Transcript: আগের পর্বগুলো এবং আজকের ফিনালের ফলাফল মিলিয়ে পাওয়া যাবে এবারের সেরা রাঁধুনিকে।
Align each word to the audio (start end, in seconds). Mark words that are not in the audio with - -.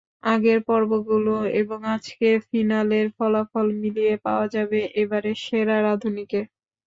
আগের 0.25 0.59
পর্বগুলো 0.67 1.31
এবং 1.61 1.79
আজকের 1.95 2.35
ফিনালের 2.47 3.07
ফলাফল 3.17 3.67
মিলিয়ে 3.81 4.13
পাওয়া 4.25 4.45
যাবে 4.55 4.79
এবারের 5.01 5.37
সেরা 5.45 5.77
রাঁধুনিকে। 5.81 6.41